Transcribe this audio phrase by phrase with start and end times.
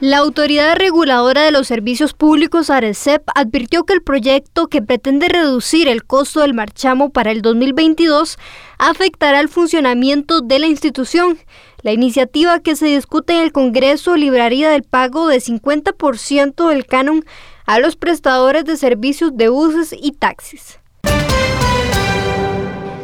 [0.00, 5.88] La Autoridad Reguladora de los Servicios Públicos, ARECEP, advirtió que el proyecto que pretende reducir
[5.88, 8.38] el costo del marchamo para el 2022
[8.78, 11.38] afectará el funcionamiento de la institución.
[11.82, 17.22] La iniciativa que se discute en el Congreso libraría del pago de 50% del canon
[17.66, 20.80] a los prestadores de servicios de buses y taxis.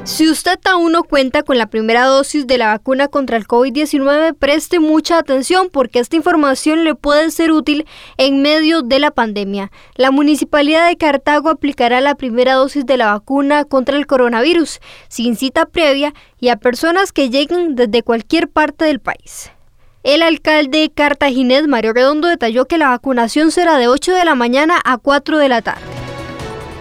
[0.07, 4.37] Si usted aún no cuenta con la primera dosis de la vacuna contra el COVID-19,
[4.39, 9.73] preste mucha atención porque esta información le puede ser útil en medio de la pandemia.
[9.97, 14.79] La Municipalidad de Cartago aplicará la primera dosis de la vacuna contra el coronavirus
[15.09, 19.51] sin cita previa y a personas que lleguen desde cualquier parte del país.
[20.05, 24.81] El alcalde cartaginés Mario Redondo detalló que la vacunación será de 8 de la mañana
[24.85, 25.96] a 4 de la tarde.